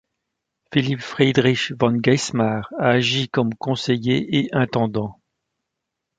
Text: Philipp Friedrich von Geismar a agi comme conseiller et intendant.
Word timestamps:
Philipp 0.71 0.99
Friedrich 1.03 1.75
von 1.79 2.01
Geismar 2.01 2.67
a 2.79 2.87
agi 2.89 3.29
comme 3.29 3.53
conseiller 3.53 4.25
et 4.39 4.49
intendant. 4.51 5.19